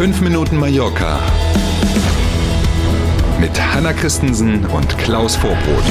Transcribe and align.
5 0.00 0.22
Minuten 0.22 0.56
Mallorca 0.56 1.20
mit 3.38 3.50
Hanna 3.60 3.92
Christensen 3.92 4.64
und 4.64 4.96
Klaus 4.96 5.36
Vorbrot. 5.36 5.84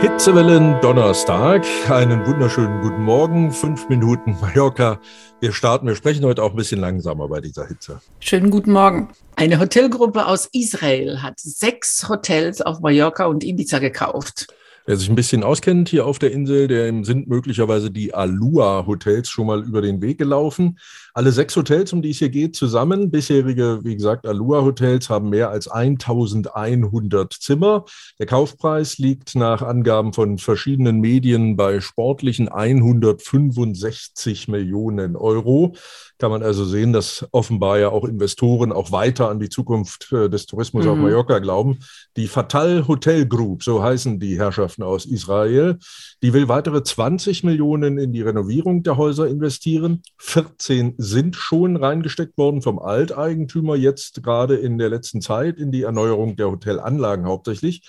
Hitzewellen 0.00 0.80
Donnerstag. 0.80 1.66
Einen 1.90 2.24
wunderschönen 2.24 2.80
guten 2.82 3.02
Morgen. 3.02 3.50
Fünf 3.50 3.88
Minuten 3.88 4.36
Mallorca. 4.40 5.00
Wir 5.40 5.50
starten. 5.50 5.88
Wir 5.88 5.96
sprechen 5.96 6.24
heute 6.24 6.40
auch 6.40 6.50
ein 6.50 6.56
bisschen 6.56 6.78
langsamer 6.78 7.26
bei 7.26 7.40
dieser 7.40 7.66
Hitze. 7.66 8.00
Schönen 8.20 8.52
guten 8.52 8.70
Morgen. 8.70 9.08
Eine 9.34 9.58
Hotelgruppe 9.58 10.24
aus 10.24 10.48
Israel 10.52 11.20
hat 11.20 11.40
sechs 11.40 12.08
Hotels 12.08 12.62
auf 12.62 12.78
Mallorca 12.78 13.26
und 13.26 13.42
Ibiza 13.42 13.80
gekauft. 13.80 14.46
Wer 14.88 14.96
sich 14.96 15.10
ein 15.10 15.16
bisschen 15.16 15.44
auskennt 15.44 15.90
hier 15.90 16.06
auf 16.06 16.18
der 16.18 16.32
Insel, 16.32 16.66
der 16.66 16.86
sind 17.04 17.28
möglicherweise 17.28 17.90
die 17.90 18.14
Alua-Hotels 18.14 19.28
schon 19.28 19.46
mal 19.46 19.62
über 19.62 19.82
den 19.82 20.00
Weg 20.00 20.16
gelaufen. 20.16 20.78
Alle 21.12 21.30
sechs 21.30 21.54
Hotels, 21.56 21.92
um 21.92 22.00
die 22.00 22.08
es 22.08 22.20
hier 22.20 22.30
geht, 22.30 22.56
zusammen. 22.56 23.10
Bisherige, 23.10 23.80
wie 23.82 23.96
gesagt, 23.96 24.26
Alua-Hotels 24.26 25.10
haben 25.10 25.28
mehr 25.28 25.50
als 25.50 25.68
1100 25.68 27.34
Zimmer. 27.34 27.84
Der 28.18 28.24
Kaufpreis 28.24 28.96
liegt 28.96 29.34
nach 29.34 29.60
Angaben 29.60 30.14
von 30.14 30.38
verschiedenen 30.38 31.00
Medien 31.00 31.58
bei 31.58 31.80
sportlichen 31.80 32.48
165 32.48 34.48
Millionen 34.48 35.16
Euro 35.16 35.74
kann 36.18 36.32
man 36.32 36.42
also 36.42 36.64
sehen, 36.64 36.92
dass 36.92 37.26
offenbar 37.30 37.78
ja 37.78 37.90
auch 37.90 38.04
Investoren 38.04 38.72
auch 38.72 38.90
weiter 38.90 39.28
an 39.28 39.38
die 39.38 39.48
Zukunft 39.48 40.12
äh, 40.12 40.28
des 40.28 40.46
Tourismus 40.46 40.84
mhm. 40.84 40.90
auf 40.90 40.98
Mallorca 40.98 41.38
glauben. 41.38 41.78
Die 42.16 42.26
Fatal 42.26 42.88
Hotel 42.88 43.26
Group, 43.26 43.62
so 43.62 43.82
heißen 43.82 44.18
die 44.18 44.38
Herrschaften 44.38 44.77
aus 44.82 45.06
Israel, 45.06 45.78
die 46.22 46.32
will 46.32 46.48
weitere 46.48 46.82
20 46.82 47.44
Millionen 47.44 47.98
in 47.98 48.12
die 48.12 48.22
Renovierung 48.22 48.82
der 48.82 48.96
Häuser 48.96 49.26
investieren. 49.26 50.02
14 50.18 50.94
sind 50.98 51.36
schon 51.36 51.76
reingesteckt 51.76 52.36
worden 52.38 52.62
vom 52.62 52.78
Alteigentümer, 52.78 53.76
jetzt 53.76 54.22
gerade 54.22 54.56
in 54.56 54.78
der 54.78 54.88
letzten 54.88 55.20
Zeit 55.20 55.58
in 55.58 55.72
die 55.72 55.82
Erneuerung 55.82 56.36
der 56.36 56.50
Hotelanlagen 56.50 57.26
hauptsächlich. 57.26 57.82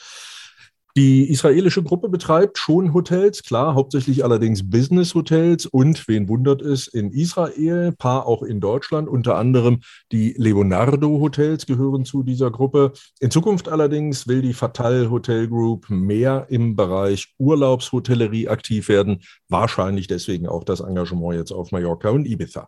Die 0.97 1.29
israelische 1.29 1.83
Gruppe 1.83 2.09
betreibt 2.09 2.57
schon 2.57 2.95
Hotels, 2.95 3.43
klar, 3.43 3.75
hauptsächlich 3.75 4.23
allerdings 4.23 4.67
Business-Hotels 4.67 5.67
und, 5.67 6.07
wen 6.07 6.27
wundert 6.27 6.63
es, 6.63 6.87
in 6.87 7.11
Israel, 7.11 7.91
paar 7.91 8.25
auch 8.25 8.41
in 8.41 8.59
Deutschland, 8.59 9.07
unter 9.07 9.37
anderem 9.37 9.81
die 10.11 10.33
Leonardo-Hotels 10.35 11.67
gehören 11.67 12.05
zu 12.05 12.23
dieser 12.23 12.49
Gruppe. 12.49 12.93
In 13.19 13.29
Zukunft 13.29 13.69
allerdings 13.69 14.27
will 14.27 14.41
die 14.41 14.53
Fatal 14.53 15.11
Hotel 15.11 15.47
Group 15.47 15.89
mehr 15.89 16.47
im 16.49 16.75
Bereich 16.75 17.35
Urlaubshotellerie 17.37 18.47
aktiv 18.47 18.89
werden, 18.89 19.21
wahrscheinlich 19.47 20.07
deswegen 20.07 20.47
auch 20.47 20.63
das 20.63 20.79
Engagement 20.79 21.35
jetzt 21.35 21.51
auf 21.51 21.71
Mallorca 21.71 22.09
und 22.09 22.25
Ibiza. 22.25 22.67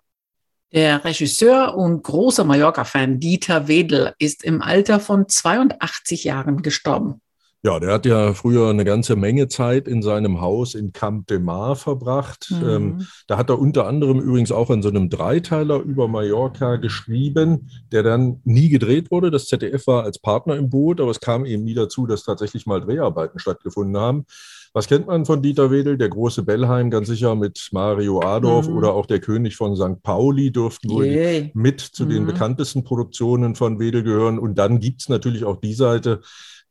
Der 0.72 1.04
Regisseur 1.04 1.76
und 1.76 2.04
großer 2.04 2.44
Mallorca-Fan 2.44 3.20
Dieter 3.20 3.68
Wedel 3.68 4.14
ist 4.20 4.44
im 4.44 4.62
Alter 4.62 5.00
von 5.00 5.28
82 5.28 6.24
Jahren 6.24 6.62
gestorben. 6.62 7.20
Ja, 7.64 7.80
der 7.80 7.94
hat 7.94 8.08
ja 8.08 8.34
früher 8.34 8.70
eine 8.70 8.86
ganze 8.86 9.16
Menge 9.16 9.48
Zeit 9.48 9.88
in 9.88 10.02
seinem 10.02 10.42
Haus 10.42 10.74
in 10.74 10.94
Camp 10.94 11.28
de 11.28 11.38
Mar 11.38 11.76
verbracht. 11.76 12.48
Mhm. 12.50 12.70
Ähm, 12.70 13.08
da 13.28 13.38
hat 13.38 13.52
er 13.52 13.60
unter 13.60 13.86
anderem 13.86 14.20
übrigens 14.20 14.52
auch 14.52 14.72
in 14.72 14.82
so 14.82 14.90
einem 14.90 15.12
Dreiteiler 15.12 15.80
über 15.80 16.08
Mallorca 16.08 16.78
geschrieben, 16.78 17.70
der 17.92 18.02
dann 18.02 18.42
nie 18.46 18.70
gedreht 18.70 19.12
wurde. 19.12 19.30
Das 19.30 19.46
ZDF 19.46 19.86
war 19.86 20.04
als 20.04 20.18
Partner 20.18 20.56
im 20.56 20.72
Boot, 20.72 21.00
aber 21.00 21.12
es 21.12 21.20
kam 21.20 21.46
eben 21.46 21.64
nie 21.64 21.76
dazu, 21.76 22.08
dass 22.08 22.24
tatsächlich 22.24 22.66
mal 22.66 22.82
Dreharbeiten 22.82 23.38
stattgefunden 23.38 24.02
haben. 24.02 24.26
Was 24.74 24.88
kennt 24.88 25.08
man 25.08 25.26
von 25.26 25.42
Dieter 25.42 25.70
Wedel? 25.70 25.98
Der 25.98 26.08
große 26.08 26.44
Bellheim, 26.44 26.90
ganz 26.90 27.10
sicher 27.10 27.36
mit 27.36 27.70
Mario 27.72 28.22
Adorf 28.22 28.70
mhm. 28.70 28.78
oder 28.78 28.94
auch 28.94 29.06
der 29.06 29.20
König 29.20 29.58
von 29.58 29.76
St. 29.76 30.02
Pauli 30.02 30.52
dürften 30.52 30.90
wohl 30.90 31.06
yeah. 31.06 31.50
mit 31.54 31.82
zu 31.82 32.06
mhm. 32.06 32.10
den 32.10 32.26
bekanntesten 32.26 32.86
Produktionen 32.86 33.56
von 33.56 33.80
Wedel 33.80 34.02
gehören. 34.04 34.40
Und 34.40 34.58
dann 34.58 34.80
gibt's 34.80 35.10
natürlich 35.10 35.44
auch 35.44 35.60
die 35.60 35.74
Seite, 35.74 36.22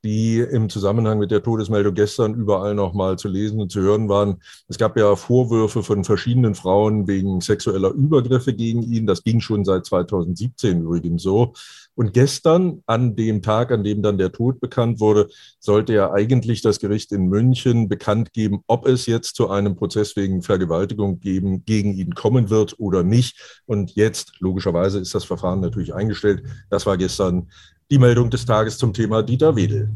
die 0.03 0.39
im 0.39 0.69
Zusammenhang 0.71 1.19
mit 1.19 1.31
der 1.31 1.43
Todesmeldung 1.43 1.95
gestern 1.95 2.35
überall 2.35 2.75
noch 2.75 2.95
mal 2.95 3.19
zu 3.19 3.29
lesen 3.29 3.61
und 3.61 3.71
zu 3.71 3.81
hören 3.81 4.09
waren. 4.09 4.41
Es 4.69 4.79
gab 4.79 4.97
ja 4.97 5.15
Vorwürfe 5.15 5.83
von 5.83 6.05
verschiedenen 6.05 6.55
Frauen 6.55 7.07
wegen 7.07 7.41
sexueller 7.41 7.91
Übergriffe 7.91 8.55
gegen 8.55 8.83
ihn. 8.83 9.07
Das 9.07 9.23
ging 9.23 9.41
schon 9.41 9.65
seit 9.65 9.85
2017 9.85 10.83
übrigens 10.83 11.23
so. 11.23 11.53
Und 11.95 12.15
gestern, 12.15 12.83
an 12.87 13.15
dem 13.15 13.43
Tag, 13.43 13.71
an 13.73 13.85
dem 13.85 14.01
dann 14.01 14.17
der 14.17 14.33
Tod 14.33 14.59
bekannt 14.61 15.01
wurde, 15.01 15.29
sollte 15.59 15.93
ja 15.93 16.13
eigentlich 16.13 16.63
das 16.63 16.79
Gericht 16.79 17.13
in 17.13 17.27
München 17.27 17.90
bekannt 17.91 18.33
geben, 18.33 18.61
ob 18.67 18.87
es 18.87 19.05
jetzt 19.05 19.37
zu 19.37 19.51
einem 19.51 19.77
Prozess 19.77 20.17
wegen 20.17 20.41
Vergewaltigung 20.41 21.21
geben, 21.21 21.67
gegen 21.67 21.93
ihn 21.93 22.15
kommen 22.15 22.49
wird 22.49 22.77
oder 22.79 23.03
nicht. 23.03 23.63
Und 23.67 23.95
jetzt, 23.95 24.33
logischerweise, 24.39 24.99
ist 24.99 25.15
das 25.15 25.25
Verfahren 25.25 25.61
natürlich 25.61 25.93
eingestellt. 25.93 26.43
Das 26.71 26.87
war 26.87 26.97
gestern 26.97 27.51
die 27.91 27.99
Meldung 27.99 28.31
des 28.31 28.47
Tages 28.47 28.79
zum 28.79 28.95
Thema 28.95 29.23
Dieter 29.23 29.55
Wedel. 29.57 29.91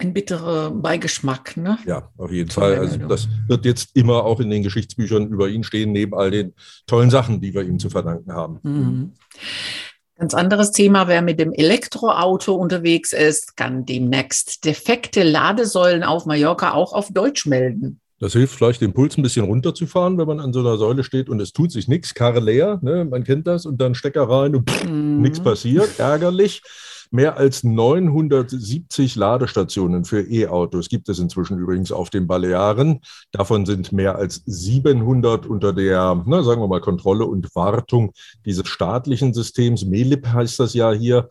Ein 0.00 0.14
bitterer 0.14 0.70
Beigeschmack, 0.70 1.56
ne? 1.56 1.76
Ja, 1.84 2.08
auf 2.16 2.30
jeden 2.30 2.50
Fall. 2.50 2.76
Also 2.78 2.98
das 2.98 3.28
wird 3.48 3.64
jetzt 3.64 3.96
immer 3.96 4.22
auch 4.22 4.38
in 4.38 4.48
den 4.48 4.62
Geschichtsbüchern 4.62 5.26
über 5.26 5.48
ihn 5.48 5.64
stehen, 5.64 5.90
neben 5.90 6.14
all 6.14 6.30
den 6.30 6.54
tollen 6.86 7.10
Sachen, 7.10 7.40
die 7.40 7.52
wir 7.52 7.62
ihm 7.62 7.80
zu 7.80 7.90
verdanken 7.90 8.32
haben. 8.32 8.60
Mhm. 8.62 9.12
Ganz 10.18 10.34
anderes 10.34 10.72
Thema, 10.72 11.06
wer 11.06 11.22
mit 11.22 11.38
dem 11.38 11.52
Elektroauto 11.52 12.52
unterwegs 12.52 13.12
ist, 13.12 13.56
kann 13.56 13.86
demnächst 13.86 14.64
defekte 14.64 15.22
Ladesäulen 15.22 16.02
auf 16.02 16.26
Mallorca 16.26 16.72
auch 16.72 16.92
auf 16.92 17.12
Deutsch 17.12 17.46
melden. 17.46 18.00
Das 18.18 18.32
hilft 18.32 18.56
vielleicht, 18.56 18.80
den 18.80 18.92
Puls 18.92 19.16
ein 19.16 19.22
bisschen 19.22 19.44
runterzufahren, 19.44 20.18
wenn 20.18 20.26
man 20.26 20.40
an 20.40 20.52
so 20.52 20.58
einer 20.58 20.76
Säule 20.76 21.04
steht 21.04 21.28
und 21.28 21.40
es 21.40 21.52
tut 21.52 21.70
sich 21.70 21.86
nichts, 21.86 22.14
Karre 22.14 22.40
leer, 22.40 22.80
ne? 22.82 23.04
man 23.04 23.22
kennt 23.22 23.46
das, 23.46 23.64
und 23.64 23.80
dann 23.80 23.94
Stecker 23.94 24.28
rein 24.28 24.56
und 24.56 24.68
pff, 24.68 24.86
mhm. 24.86 25.22
nichts 25.22 25.38
passiert, 25.38 26.00
ärgerlich. 26.00 26.62
Mehr 27.10 27.36
als 27.36 27.64
970 27.64 29.16
Ladestationen 29.16 30.04
für 30.04 30.20
E-Autos 30.20 30.88
gibt 30.88 31.08
es 31.08 31.18
inzwischen 31.18 31.58
übrigens 31.58 31.90
auf 31.90 32.10
den 32.10 32.26
Balearen. 32.26 33.00
Davon 33.32 33.64
sind 33.64 33.92
mehr 33.92 34.16
als 34.16 34.42
700 34.44 35.46
unter 35.46 35.72
der, 35.72 36.22
na, 36.26 36.42
sagen 36.42 36.60
wir 36.60 36.68
mal, 36.68 36.80
Kontrolle 36.80 37.24
und 37.24 37.54
Wartung 37.54 38.12
dieses 38.44 38.68
staatlichen 38.68 39.32
Systems. 39.32 39.84
MELIP 39.84 40.26
heißt 40.26 40.60
das 40.60 40.74
ja 40.74 40.92
hier. 40.92 41.28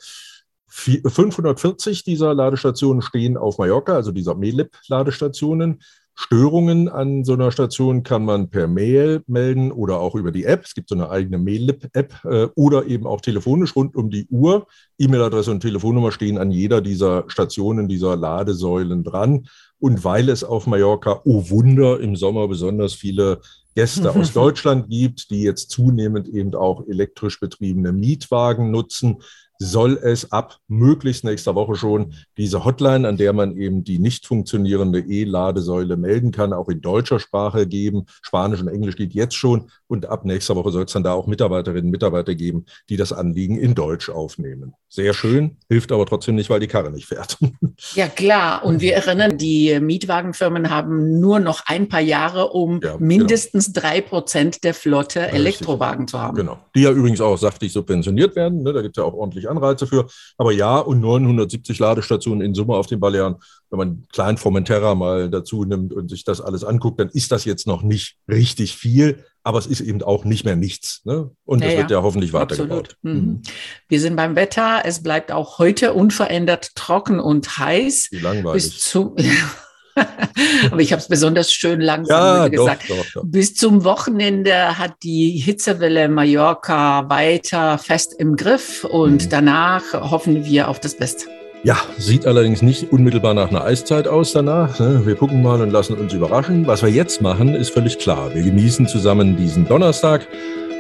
540 0.70 2.04
dieser 2.04 2.34
Ladestationen 2.34 3.02
stehen 3.02 3.38
auf 3.38 3.58
Mallorca, 3.58 3.96
also 3.96 4.12
dieser 4.12 4.36
MELIP-Ladestationen. 4.36 5.82
Störungen 6.19 6.89
an 6.89 7.23
so 7.23 7.33
einer 7.33 7.51
Station 7.51 8.01
kann 8.01 8.25
man 8.25 8.50
per 8.50 8.67
Mail 8.67 9.22
melden 9.28 9.72
oder 9.72 10.00
auch 10.00 10.16
über 10.16 10.31
die 10.31 10.45
App. 10.45 10.66
Es 10.66 10.73
gibt 10.73 10.89
so 10.89 10.95
eine 10.95 11.11
eigene 11.11 11.38
Mail-App 11.38 12.25
äh, 12.25 12.47
oder 12.55 12.88
eben 12.88 13.05
auch 13.05 13.22
telefonisch 13.22 13.75
rund 13.75 13.95
um 13.95 14.09
die 14.09 14.25
Uhr. 14.31 14.66
E-Mail-Adresse 14.97 15.51
und 15.51 15.59
Telefonnummer 15.59 16.11
stehen 16.11 16.39
an 16.39 16.50
jeder 16.50 16.81
dieser 16.81 17.25
Stationen, 17.28 17.88
dieser 17.88 18.16
Ladesäulen 18.16 19.03
dran. 19.03 19.47
Und 19.78 20.03
weil 20.03 20.29
es 20.29 20.44
auf 20.44 20.66
Mallorca, 20.66 21.22
oh 21.23 21.51
Wunder, 21.51 22.00
im 22.00 22.16
Sommer 22.16 22.47
besonders 22.47 22.95
viele 22.95 23.39
Gäste 23.75 24.09
aus 24.09 24.34
Deutschland 24.34 24.89
gibt, 24.89 25.29
die 25.29 25.44
jetzt 25.44 25.69
zunehmend 25.69 26.28
eben 26.29 26.55
auch 26.55 26.88
elektrisch 26.88 27.39
betriebene 27.39 27.94
Mietwagen 27.94 28.72
nutzen, 28.72 29.17
soll 29.59 30.00
es 30.01 30.31
ab 30.31 30.57
möglichst 30.68 31.23
nächster 31.23 31.56
Woche 31.56 31.75
schon 31.75 32.13
diese 32.38 32.66
Hotline, 32.66 33.07
an 33.07 33.18
der 33.18 33.34
man 33.34 33.57
eben 33.57 33.84
die 33.84 34.00
nicht 34.00 34.25
funktionierende 34.25 35.00
E-Ladesäule 35.00 35.97
melden 35.97 36.31
kann, 36.31 36.53
auch 36.53 36.69
in 36.69 36.81
deutscher 36.81 37.19
Sprache 37.19 37.67
geben. 37.67 38.06
Spanisch 38.22 38.62
und 38.62 38.67
Englisch 38.67 38.96
geht 38.96 39.13
jetzt 39.13 39.35
schon. 39.35 39.69
Und 39.88 40.06
ab 40.07 40.25
nächster 40.25 40.56
Woche 40.56 40.72
soll 40.72 40.84
es 40.84 40.91
dann 40.91 41.03
da 41.03 41.13
auch 41.13 41.28
Mitarbeiterinnen 41.28 41.85
und 41.85 41.91
Mitarbeiter 41.91 42.35
geben, 42.35 42.66
die 42.90 42.97
das 42.97 43.13
Anliegen 43.13 43.57
in 43.57 43.75
Deutsch 43.75 44.09
aufnehmen. 44.09 44.73
Sehr 44.90 45.13
schön, 45.13 45.57
hilft 45.69 45.91
aber 45.91 46.06
trotzdem 46.06 46.35
nicht, 46.35 46.50
weil 46.50 46.59
die 46.59 46.67
Karre 46.67 46.91
nicht 46.91 47.07
fährt. 47.07 47.38
Ja, 47.94 48.07
klar. 48.07 48.66
Und 48.66 48.81
wir 48.81 48.96
erinnern, 48.96 49.38
die 49.38 49.79
Mietwagenfirmen 49.79 50.69
haben 50.69 51.19
nur 51.19 51.40
noch 51.40 51.63
ein 51.67 51.88
paar 51.88 52.02
Jahre, 52.02 52.49
um 52.49 52.82
ja, 52.82 52.93
genau. 52.93 53.05
mindestens 53.05 53.72
drei 53.72 53.99
genau. 53.99 54.09
Prozent 54.09 54.64
der 54.64 54.73
Flotte 54.73 55.28
Elektrowagen 55.28 56.08
zu 56.08 56.20
haben. 56.20 56.37
Genau. 56.37 56.59
Die 56.76 56.82
ja 56.82 56.91
übrigens 56.91 57.22
auch 57.22 57.37
saftig 57.37 57.72
subventioniert 57.72 58.35
werden. 58.35 58.64
Ne? 58.64 58.73
Da 58.73 58.82
gibt 58.82 58.97
es 58.97 59.02
ja 59.02 59.08
auch 59.08 59.14
ordentlich 59.14 59.47
Anreize 59.47 59.88
für. 59.88 60.08
Aber 60.38 60.52
ja, 60.52 60.79
und 60.79 60.99
970 60.99 61.79
Ladestationen 61.79 62.41
in 62.41 62.53
Summe 62.53 62.76
auf 62.76 62.88
den 62.88 62.99
Balearen. 62.99 63.35
Wenn 63.70 63.79
man 63.79 64.03
klein 64.14 64.38
Formentera 64.38 64.96
mal 64.96 65.29
dazu 65.29 65.66
nimmt 65.66 65.94
und 65.94 66.09
sich 66.09 66.23
das 66.23 66.40
alles 66.40 66.64
anguckt, 66.64 66.99
dann 66.99 67.09
ist 67.09 67.32
das 67.32 67.46
jetzt 67.46 67.67
noch 67.67 67.82
nicht 67.82 68.17
richtig 68.29 68.76
viel. 68.76 69.26
Aber 69.44 69.59
es 69.59 69.67
ist 69.67 69.82
eben 69.82 70.02
auch 70.03 70.26
nicht 70.26 70.44
mehr 70.44 70.55
nichts. 70.55 71.02
Ne? 71.05 71.32
Und 71.46 71.64
es 71.64 71.72
ja, 71.72 71.79
wird 71.79 71.91
ja 71.91 72.03
hoffentlich 72.03 72.34
weitergebaut. 72.34 72.97
Mhm. 73.02 73.11
mhm. 73.11 73.41
Wir 73.88 74.02
sind 74.02 74.16
beim 74.16 74.35
Wetter. 74.35 74.82
Es 74.84 75.03
bleibt 75.03 75.32
auch 75.32 75.59
heute 75.59 75.94
unverändert 75.94 76.76
trocken 76.76 77.20
und 77.20 77.58
heiß. 77.58 78.09
Wie 78.11 78.20
langweilig. 78.20 78.64
Bis 78.64 78.79
zum 78.79 79.16
Aber 80.72 80.82
ich 80.82 80.91
habe 80.91 81.02
es 81.02 81.08
besonders 81.08 81.52
schön 81.52 81.82
langsam 81.82 82.20
ja, 82.20 82.47
gesagt. 82.47 82.90
Doch, 82.90 82.97
doch, 82.97 83.05
doch. 83.14 83.23
Bis 83.26 83.55
zum 83.55 83.84
Wochenende 83.84 84.78
hat 84.78 84.94
die 85.03 85.32
Hitzewelle 85.32 86.09
Mallorca 86.09 87.09
weiter 87.09 87.78
fest 87.78 88.16
im 88.17 88.35
Griff 88.35 88.84
und 88.84 89.26
mhm. 89.26 89.29
danach 89.29 89.94
hoffen 89.94 90.46
wir 90.46 90.67
auf 90.67 90.79
das 90.79 90.96
Beste. 90.96 91.26
Ja, 91.64 91.78
sieht 91.97 92.26
allerdings 92.26 92.61
nicht 92.61 92.91
unmittelbar 92.91 93.34
nach 93.34 93.49
einer 93.49 93.64
Eiszeit 93.64 94.08
aus 94.08 94.32
danach. 94.32 94.79
Ne? 94.79 95.02
Wir 95.05 95.16
gucken 95.16 95.41
mal 95.41 95.61
und 95.61 95.72
lassen 95.72 95.97
uns 95.97 96.14
überraschen. 96.14 96.67
Was 96.67 96.84
wir 96.84 96.90
jetzt 96.90 97.22
machen, 97.22 97.55
ist 97.55 97.72
völlig 97.72 97.97
klar. 97.97 98.34
Wir 98.34 98.44
genießen 98.44 98.88
zusammen 98.88 99.35
diesen 99.35 99.67
Donnerstag 99.67 100.28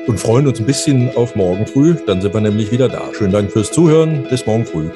und 0.05 0.19
freuen 0.19 0.47
uns 0.47 0.59
ein 0.59 0.65
bisschen 0.65 1.13
auf 1.15 1.35
morgen 1.35 1.65
früh. 1.65 1.95
Dann 2.05 2.21
sind 2.21 2.33
wir 2.33 2.41
nämlich 2.41 2.71
wieder 2.71 2.87
da. 2.87 3.09
Schönen 3.13 3.33
Dank 3.33 3.51
fürs 3.51 3.71
Zuhören. 3.71 4.27
Bis 4.29 4.45
morgen 4.45 4.65
früh. 4.65 4.89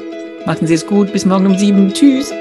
Machen 0.46 0.68
Sie 0.68 0.76
es 0.76 0.86
gut. 0.86 1.12
Bis 1.12 1.26
morgen 1.26 1.48
um 1.48 1.58
sieben. 1.58 1.92
Tschüss. 1.92 2.32